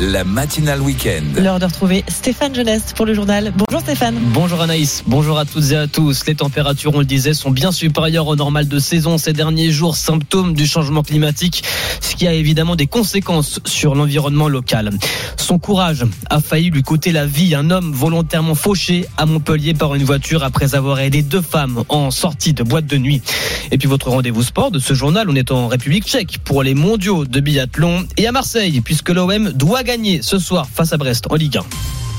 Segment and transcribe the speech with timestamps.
[0.00, 1.22] la matinale week-end.
[1.36, 3.52] L'heure de retrouver Stéphane Jeunesse pour le journal.
[3.54, 4.16] Bonjour Stéphane.
[4.32, 6.24] Bonjour Anaïs, bonjour à toutes et à tous.
[6.26, 9.96] Les températures, on le disait, sont bien supérieures au normal de saison ces derniers jours,
[9.96, 11.62] symptôme du changement climatique,
[12.00, 14.90] ce qui a évidemment des conséquences sur l'environnement local.
[15.36, 17.54] Son courage a failli lui coûter la vie.
[17.54, 22.10] Un homme volontairement fauché à Montpellier par une voiture après avoir aidé deux femmes en
[22.10, 23.20] sortie de boîte de nuit.
[23.70, 26.74] Et puis votre rendez-vous sport de ce journal, on est en République tchèque pour les
[26.74, 29.89] mondiaux de biathlon et à Marseille puisque l'OM doit gagner
[30.22, 32.09] ce soir face à Brest en Ligue 1.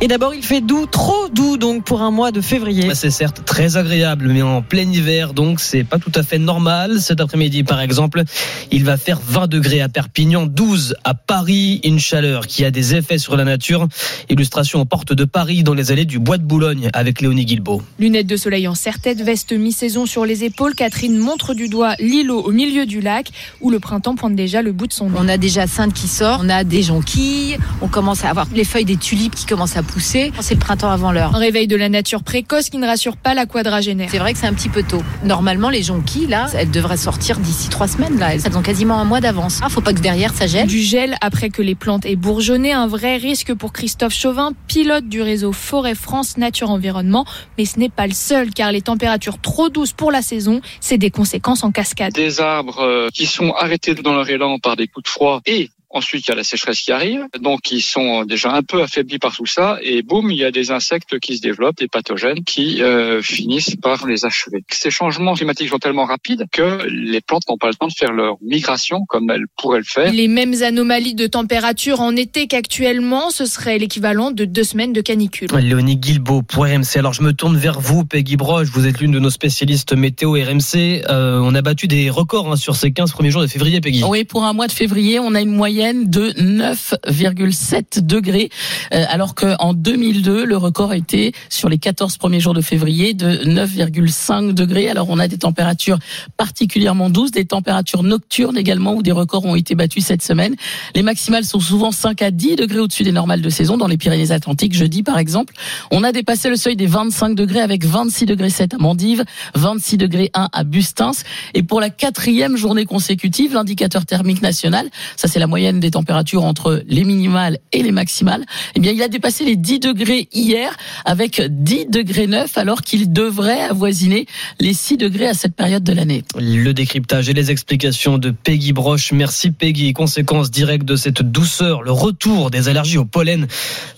[0.00, 2.86] Et d'abord, il fait doux, trop doux donc pour un mois de février.
[2.86, 6.38] Bah, c'est certes très agréable, mais en plein hiver, donc c'est pas tout à fait
[6.38, 7.00] normal.
[7.00, 8.22] Cet après-midi, par exemple,
[8.70, 12.94] il va faire 20 degrés à Perpignan, 12 à Paris, une chaleur qui a des
[12.94, 13.88] effets sur la nature.
[14.30, 17.82] Illustration aux portes de Paris dans les allées du Bois de Boulogne avec Léonie Guilbeault.
[17.98, 20.76] Lunettes de soleil en serre-tête, veste mi-saison sur les épaules.
[20.76, 24.70] Catherine montre du doigt l'îlot au milieu du lac où le printemps pointe déjà le
[24.70, 25.18] bout de son nez.
[25.18, 28.64] On a déjà Sainte qui sort, on a des jonquilles, on commence à avoir les
[28.64, 30.32] feuilles des tulipes qui commencent à pousser.
[30.40, 31.34] C'est le printemps avant l'heure.
[31.34, 34.08] Un réveil de la nature précoce qui ne rassure pas la quadragénaire.
[34.10, 35.02] C'est vrai que c'est un petit peu tôt.
[35.24, 38.18] Normalement, les jonquilles, là, elles devraient sortir d'ici trois semaines.
[38.18, 38.34] Là.
[38.34, 39.60] Elles ont quasiment un mois d'avance.
[39.62, 40.68] Ah, faut pas que derrière ça gèle.
[40.68, 45.08] Du gel après que les plantes aient bourgeonné, un vrai risque pour Christophe Chauvin, pilote
[45.08, 47.24] du réseau Forêt France Nature Environnement.
[47.56, 50.98] Mais ce n'est pas le seul, car les températures trop douces pour la saison, c'est
[50.98, 52.12] des conséquences en cascade.
[52.12, 55.70] Des arbres euh, qui sont arrêtés dans leur élan par des coups de froid et
[55.90, 59.18] Ensuite, il y a la sécheresse qui arrive, donc ils sont déjà un peu affaiblis
[59.18, 62.44] par tout ça, et boum, il y a des insectes qui se développent, des pathogènes
[62.44, 64.62] qui euh, finissent par les achever.
[64.70, 68.12] Ces changements climatiques sont tellement rapides que les plantes n'ont pas le temps de faire
[68.12, 70.12] leur migration comme elles pourraient le faire.
[70.12, 75.00] Les mêmes anomalies de température en été qu'actuellement, ce serait l'équivalent de deux semaines de
[75.00, 75.48] canicule.
[75.58, 76.96] Léonie Guilbeault pour RMC.
[76.96, 80.32] Alors je me tourne vers vous, Peggy Broche, vous êtes l'une de nos spécialistes météo
[80.32, 81.04] RMC.
[81.08, 84.04] Euh, on a battu des records hein, sur ces 15 premiers jours de février, Peggy.
[84.04, 88.50] Oui, pour un mois de février, on a une moyenne de 9,7 degrés,
[88.92, 93.44] euh, alors qu'en 2002, le record était sur les 14 premiers jours de février de
[93.44, 94.88] 9,5 degrés.
[94.88, 95.98] Alors on a des températures
[96.36, 100.56] particulièrement douces, des températures nocturnes également où des records ont été battus cette semaine.
[100.96, 103.96] Les maximales sont souvent 5 à 10 degrés au-dessus des normales de saison dans les
[103.96, 104.74] Pyrénées-Atlantiques.
[104.74, 105.54] Jeudi par exemple,
[105.92, 109.24] on a dépassé le seuil des 25 degrés avec 26 degrés 7 à Mandive,
[109.54, 111.12] 26 degrés 1 à Bustins.
[111.54, 116.44] Et pour la quatrième journée consécutive, l'indicateur thermique national, ça c'est la moyenne des températures
[116.44, 120.74] entre les minimales et les maximales, eh bien, il a dépassé les 10 degrés hier
[121.04, 124.26] avec 10 degrés 9 alors qu'il devrait avoisiner
[124.58, 126.24] les 6 degrés à cette période de l'année.
[126.38, 129.12] Le décryptage et les explications de Peggy Broche.
[129.12, 129.92] Merci Peggy.
[129.92, 133.46] Conséquence directe de cette douceur, le retour des allergies au pollen.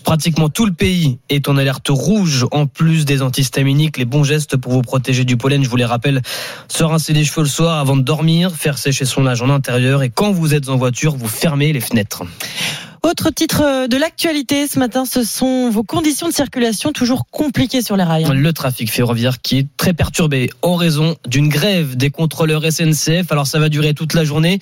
[0.04, 3.98] Pratiquement tout le pays est en alerte rouge en plus des antihistaminiques.
[3.98, 6.22] Les bons gestes pour vous protéger du pollen, je vous les rappelle,
[6.69, 10.03] se rincer les cheveux le soir avant de dormir, faire sécher son linge en intérieur
[10.03, 12.22] et quand vous êtes en voiture, vous fermez les fenêtres.
[13.02, 17.96] Autre titre de l'actualité ce matin, ce sont vos conditions de circulation toujours compliquées sur
[17.96, 18.26] les rails.
[18.30, 23.32] Le trafic ferroviaire qui est très perturbé en raison d'une grève des contrôleurs SNCF.
[23.32, 24.58] Alors ça va durer toute la journée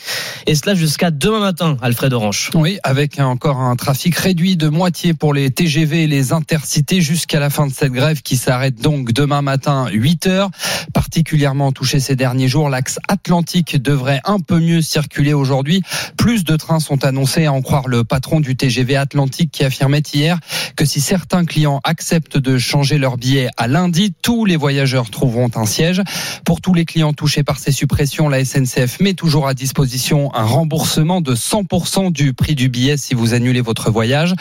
[0.47, 2.51] et cela jusqu'à demain matin, Alfred Orange.
[2.55, 7.41] Oui, avec encore un trafic réduit de moitié pour les TGV et les intercités jusqu'à
[7.41, 10.51] la fin de cette grève qui s'arrête donc demain matin 8 heures.
[10.95, 15.83] Particulièrement touché ces derniers jours, l'axe atlantique devrait un peu mieux circuler aujourd'hui.
[16.17, 20.03] Plus de trains sont annoncés à en croire le patron du TGV Atlantique qui affirmait
[20.13, 20.39] hier
[20.77, 25.51] que si certains clients acceptent de changer leur billet à lundi, tous les voyageurs trouveront
[25.57, 26.03] un siège.
[26.45, 30.45] Pour tous les clients touchés par ces suppressions, la SNCF met toujours à disposition un
[30.45, 34.35] remboursement de 100% du prix du billet si vous annulez votre voyage.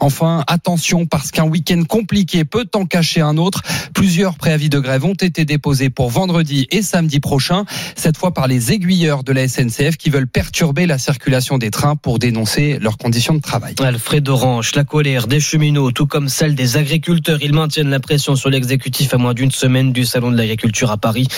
[0.00, 3.62] Enfin, attention parce qu'un week-end compliqué peut en cacher un autre.
[3.92, 8.48] Plusieurs préavis de grève ont été déposés pour vendredi et samedi prochain, cette fois par
[8.48, 12.96] les aiguilleurs de la SNCF qui veulent perturber la circulation des trains pour dénoncer leurs
[12.96, 13.74] conditions conditions de travail.
[13.80, 18.36] Alfred Orange, la colère des cheminots, tout comme celle des agriculteurs, ils maintiennent la pression
[18.36, 21.28] sur l'exécutif à moins d'une semaine du salon de l'agriculture à Paris.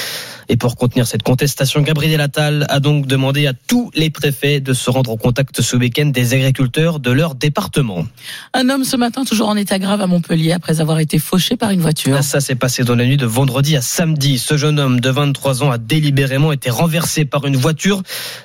[0.48, 4.72] Et pour contenir cette contestation, Gabriel Attal a donc demandé à tous les préfets de
[4.72, 8.06] se rendre au contact ce week-end des agriculteurs de leur département.
[8.54, 11.70] Un homme ce matin toujours en état grave à Montpellier après avoir été fauché par
[11.70, 12.22] une voiture.
[12.22, 14.38] Ça s'est passé dans la nuit de vendredi à samedi.
[14.38, 18.02] Ce jeune homme de 23 ans a délibérément été renversé par une voiture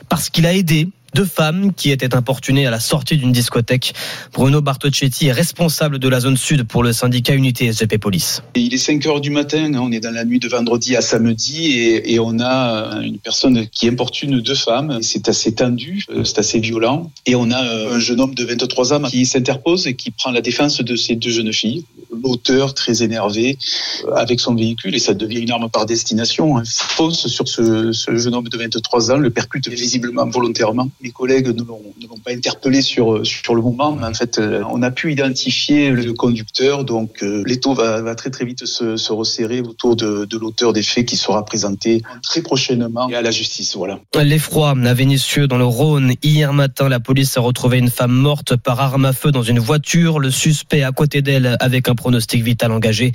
[0.10, 3.94] parce qu'il a aidé deux femmes qui étaient importunées à la sortie d'une discothèque.
[4.34, 8.44] Bruno Bartocchetti est responsable de la zone sud pour le syndicat Unité SGP Police.
[8.56, 11.02] Il est 5 heures du matin, hein, on est dans la nuit de vendredi à
[11.02, 15.00] samedi et, on a une personne qui importune deux femmes.
[15.02, 17.12] C'est assez tendu, euh, c'est assez violent.
[17.26, 20.32] Et on a euh, un jeune homme de 23 ans qui s'interpose et qui prend
[20.32, 21.84] la défense de ces deux jeunes filles.
[22.24, 23.58] L'auteur, très énervé,
[24.06, 27.92] euh, avec son véhicule, et ça devient une arme par destination, hein, fonce sur ce
[27.92, 32.82] jeune homme de 23 ans, le percute visiblement volontairement mes collègues ne l'ont pas interpellé
[32.82, 36.84] sur, sur le moment, mais en fait, euh, on a pu identifier le conducteur.
[36.84, 40.74] Donc, euh, l'étau va, va très très vite se, se resserrer autour de, de l'auteur
[40.74, 43.76] des faits qui sera présenté très prochainement à la justice.
[43.76, 44.00] Voilà.
[44.22, 46.14] L'effroi à Vénissieux dans le Rhône.
[46.24, 49.60] Hier matin, la police a retrouvé une femme morte par arme à feu dans une
[49.60, 50.20] voiture.
[50.20, 53.12] Le suspect à côté d'elle avec un pronostic vital engagé.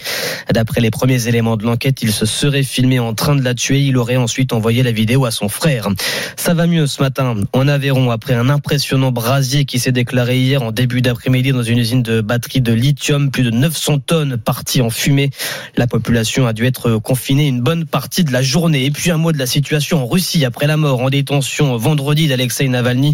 [0.53, 3.81] D'après les premiers éléments de l'enquête, il se serait filmé en train de la tuer.
[3.81, 5.89] Il aurait ensuite envoyé la vidéo à son frère.
[6.37, 7.35] Ça va mieux ce matin.
[7.53, 11.63] On a Aveyron après un impressionnant brasier qui s'est déclaré hier en début d'après-midi dans
[11.63, 13.31] une usine de batterie de lithium.
[13.31, 15.29] Plus de 900 tonnes parties en fumée.
[15.77, 18.87] La population a dû être confinée une bonne partie de la journée.
[18.87, 22.29] Et puis un mot de la situation en Russie après la mort en détention vendredi
[22.29, 23.13] d'Alexei Navalny.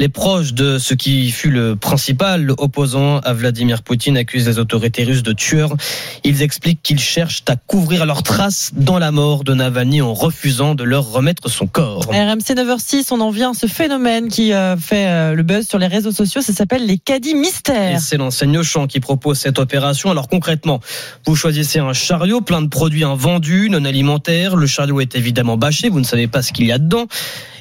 [0.00, 5.04] Les proches de ce qui fut le principal opposant à Vladimir Poutine accusent les autorités
[5.04, 5.76] russes de tueurs.
[6.24, 10.74] Ils expliquent qu'ils cherchent à couvrir leurs traces dans la mort de Navalny en refusant
[10.74, 12.06] de leur remettre son corps.
[12.08, 13.91] RMC 9h06, on en vient à ce phénomène
[14.30, 16.40] qui euh, fait euh, le buzz sur les réseaux sociaux.
[16.40, 18.00] Ça s'appelle les caddies mystères.
[18.00, 20.10] C'est l'enseigne Auchan qui propose cette opération.
[20.10, 20.80] Alors concrètement,
[21.26, 24.56] vous choisissez un chariot plein de produits invendus, non alimentaires.
[24.56, 25.88] Le chariot est évidemment bâché.
[25.88, 27.06] Vous ne savez pas ce qu'il y a dedans.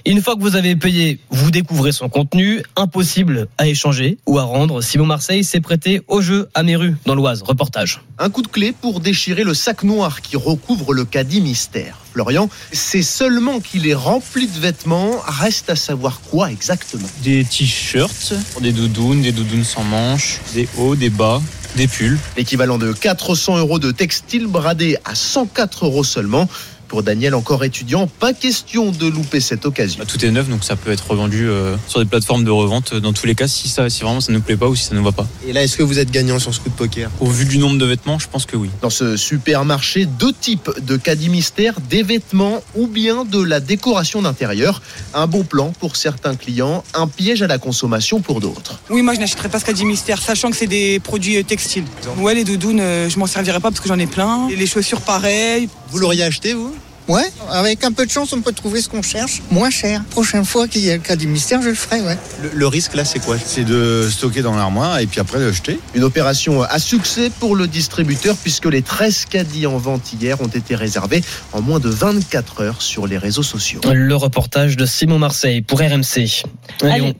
[0.05, 2.63] Une fois que vous avez payé, vous découvrez son contenu.
[2.75, 4.81] Impossible à échanger ou à rendre.
[4.81, 7.43] Simon Marseille s'est prêté au jeu à Méru, dans l'Oise.
[7.43, 8.01] Reportage.
[8.17, 11.99] Un coup de clé pour déchirer le sac noir qui recouvre le caddie mystère.
[12.13, 15.11] Florian, c'est seulement qu'il est rempli de vêtements.
[15.25, 17.07] Reste à savoir quoi exactement?
[17.23, 21.41] Des t-shirts, des doudounes, des doudounes sans manches, des hauts, des bas,
[21.75, 22.17] des pulls.
[22.37, 26.49] L'équivalent de 400 euros de textile bradé à 104 euros seulement.
[26.91, 29.99] Pour Daniel, encore étudiant, pas question de louper cette occasion.
[29.99, 32.93] Bah, tout est neuf, donc ça peut être revendu euh, sur des plateformes de revente.
[32.93, 34.83] Dans tous les cas, si, ça, si vraiment ça ne nous plaît pas ou si
[34.83, 35.25] ça ne va pas.
[35.47, 37.09] Et là, est-ce que vous êtes gagnant sur ce coup de poker?
[37.21, 38.69] Au vu du nombre de vêtements, je pense que oui.
[38.81, 44.21] Dans ce supermarché, deux types de caddies mystères, des vêtements ou bien de la décoration
[44.21, 44.81] d'intérieur.
[45.13, 48.81] Un bon plan pour certains clients, un piège à la consommation pour d'autres.
[48.89, 51.85] Oui, moi je n'achèterais pas ce caddie mystère, sachant que c'est des produits euh, textiles.
[52.17, 54.49] Ouais, les doudounes, euh, je m'en servirais pas parce que j'en ai plein.
[54.49, 55.69] Et les chaussures, pareil.
[55.89, 56.75] Vous l'auriez acheté, vous?
[57.11, 60.01] Ouais, avec un peu de chance, on peut trouver ce qu'on cherche moins cher.
[60.11, 62.17] Prochaine fois qu'il y a le cas du mystère, je le ferai, ouais.
[62.41, 63.35] Le, le risque là, c'est quoi?
[63.37, 65.77] C'est de stocker dans l'armoire et puis après de jeter?
[65.93, 70.47] Une opération à succès pour le distributeur puisque les 13 caddies en vente hier ont
[70.47, 71.21] été réservés
[71.51, 73.81] en moins de 24 heures sur les réseaux sociaux.
[73.91, 76.45] Le reportage de Simon Marseille pour RMC.
[76.81, 77.15] Allez, Allez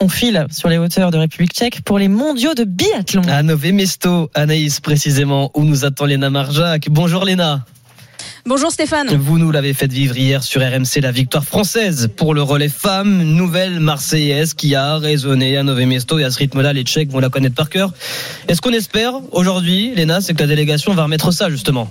[0.00, 3.22] on file sur les hauteurs de République tchèque pour les mondiaux de biathlon.
[3.28, 6.88] À Nové Mesto, Anaïs précisément, où nous attend Léna Marjac.
[6.90, 7.64] Bonjour Léna.
[8.48, 9.08] Bonjour Stéphane.
[9.16, 13.24] Vous nous l'avez fait vivre hier sur RMC, la victoire française pour le relais femme,
[13.24, 17.18] nouvelle marseillaise qui a résonné à Nové Mesto et à ce rythme-là, les Tchèques vont
[17.18, 17.92] la connaître par cœur.
[18.46, 21.90] Est-ce qu'on espère aujourd'hui, Léna, c'est que la délégation va remettre ça justement?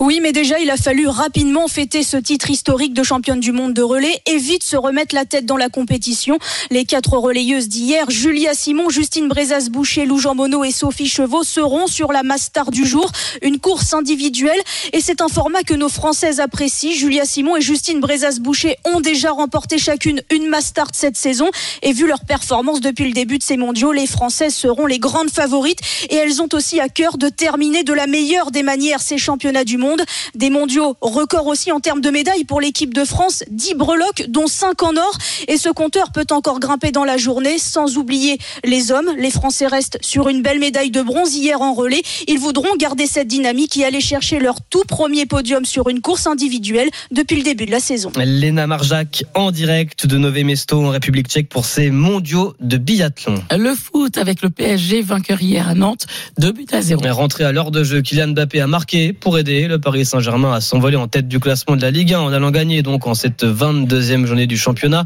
[0.00, 3.72] Oui, mais déjà, il a fallu rapidement fêter ce titre historique de championne du monde
[3.72, 6.38] de relais et vite se remettre la tête dans la compétition.
[6.70, 11.86] Les quatre relayeuses d'hier, Julia Simon, Justine Brezas-Boucher, Lou Jean Monod et Sophie Chevaux seront
[11.86, 13.10] sur la Mastar du jour,
[13.42, 14.60] une course individuelle.
[14.92, 16.92] Et c'est un format que nos Françaises apprécient.
[16.92, 21.50] Julia Simon et Justine Brezas-Boucher ont déjà remporté chacune une Mastart cette saison.
[21.82, 25.30] Et vu leur performance depuis le début de ces mondiaux, les Françaises seront les grandes
[25.30, 25.80] favorites.
[26.10, 29.64] Et elles ont aussi à cœur de terminer de la meilleure des manières ces championnats
[29.64, 30.02] du monde.
[30.34, 33.44] Des mondiaux records aussi en termes de médailles pour l'équipe de France.
[33.50, 35.18] 10 breloques, dont 5 en or.
[35.48, 39.10] Et ce compteur peut encore grimper dans la journée, sans oublier les hommes.
[39.18, 42.02] Les Français restent sur une belle médaille de bronze hier en relais.
[42.28, 46.26] Ils voudront garder cette dynamique et aller chercher leur tout premier podium sur une course
[46.26, 48.10] individuelle depuis le début de la saison.
[48.16, 53.42] Léna Marjac en direct de Nové Mesto en République tchèque pour ces mondiaux de biathlon.
[53.56, 56.06] Le foot avec le PSG vainqueur hier à Nantes,
[56.38, 57.02] 2 buts à 0.
[57.10, 60.60] Rentré à l'heure de jeu, Kylian Mbappé a marqué pour aider Le Paris Saint-Germain a
[60.60, 63.44] s'envolé en tête du classement de la Ligue 1 en allant gagner donc en cette
[63.44, 65.04] 22e journée du championnat.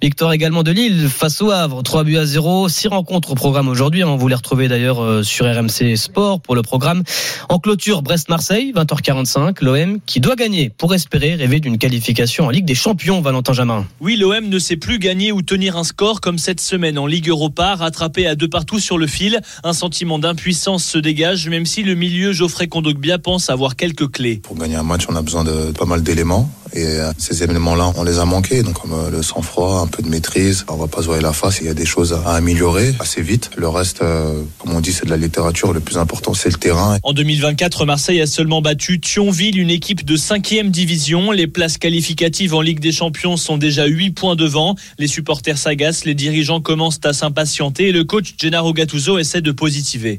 [0.00, 2.68] Victoire également de Lille face au Havre, 3 buts à 0.
[2.68, 4.02] 6 rencontres au programme aujourd'hui.
[4.02, 4.16] Hein.
[4.16, 7.02] Vous les retrouvez d'ailleurs euh, sur RMC Sport pour le programme.
[7.48, 9.62] En clôture, Brest-Marseille, 20h45.
[9.62, 13.86] L'OM qui doit gagner pour espérer rêver d'une qualification en Ligue des Champions, Valentin Jamin.
[14.00, 17.28] Oui, l'OM ne sait plus gagner ou tenir un score comme cette semaine en Ligue
[17.28, 19.40] Europa, rattrapé à deux partout sur le fil.
[19.64, 23.97] Un sentiment d'impuissance se dégage, même si le milieu Geoffrey Kondogbia pense avoir quelques
[24.42, 26.50] Pour gagner un match, on a besoin de pas mal d'éléments.
[26.72, 28.62] Et euh, ces éléments-là, on les a manqués.
[28.62, 30.64] Donc, comme euh, le sang-froid, un peu de maîtrise.
[30.68, 31.58] On va pas se voir la face.
[31.60, 33.50] Il y a des choses à améliorer assez vite.
[33.56, 35.72] Le reste, euh, comme on dit, c'est de la littérature.
[35.72, 36.98] Le plus important, c'est le terrain.
[37.02, 41.30] En 2024, Marseille a seulement battu Thionville, une équipe de 5e division.
[41.32, 44.76] Les places qualificatives en Ligue des Champions sont déjà 8 points devant.
[44.98, 49.52] Les supporters s'agacent, les dirigeants commencent à s'impatienter et le coach Gennaro Gattuso essaie de
[49.52, 50.18] positiver.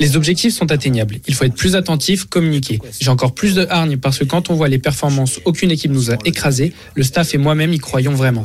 [0.00, 1.18] Les objectifs sont atteignables.
[1.26, 2.80] Il faut être plus attentif, communiquer.
[3.00, 6.10] J'ai encore plus de hargne parce que quand on voit les performances, aucune équipe nous
[6.10, 6.72] a écrasés.
[6.94, 8.42] Le staff et moi-même y croyons vraiment.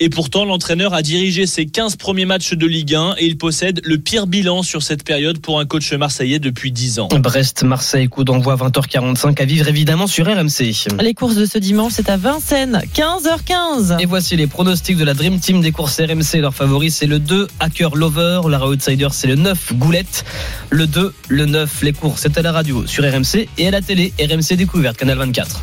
[0.00, 3.80] Et pourtant, l'entraîneur a dirigé ses 15 premiers matchs de Ligue 1 et il possède
[3.84, 7.08] le pire bilan sur cette période pour un coach marseillais depuis 10 ans.
[7.08, 10.72] Brest-Marseille, coup d'envoi 20h45 à vivre évidemment sur RMC.
[11.00, 14.00] Les courses de ce dimanche, c'est à Vincennes, 15h15.
[14.00, 16.40] Et voici les pronostics de la Dream Team des courses RMC.
[16.40, 18.40] Leur favori, c'est le 2, Hacker Lover.
[18.48, 20.24] Leur outsider, c'est le 9, Goulette.
[20.70, 23.80] Le 2, le 9, les courses, c'est à la radio sur RMC et à la
[23.80, 25.62] télé, RMC Découverte, Canal 24.